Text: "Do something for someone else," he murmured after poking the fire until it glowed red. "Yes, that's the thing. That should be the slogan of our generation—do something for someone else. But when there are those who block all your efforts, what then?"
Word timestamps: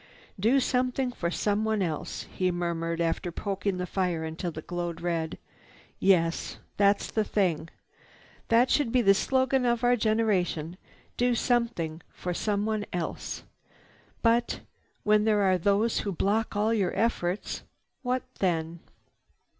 "Do 0.39 0.59
something 0.59 1.11
for 1.11 1.29
someone 1.29 1.83
else," 1.83 2.23
he 2.33 2.49
murmured 2.49 2.99
after 2.99 3.31
poking 3.31 3.77
the 3.77 3.85
fire 3.85 4.23
until 4.23 4.49
it 4.57 4.65
glowed 4.65 4.99
red. 4.99 5.37
"Yes, 5.99 6.57
that's 6.75 7.11
the 7.11 7.23
thing. 7.23 7.69
That 8.47 8.71
should 8.71 8.91
be 8.91 9.03
the 9.03 9.13
slogan 9.13 9.63
of 9.63 9.83
our 9.83 9.95
generation—do 9.95 11.35
something 11.35 12.01
for 12.09 12.33
someone 12.33 12.87
else. 12.91 13.43
But 14.23 14.61
when 15.03 15.23
there 15.25 15.43
are 15.43 15.59
those 15.59 15.99
who 15.99 16.11
block 16.11 16.55
all 16.55 16.73
your 16.73 16.97
efforts, 16.97 17.61
what 18.01 18.23
then?" 18.39 18.79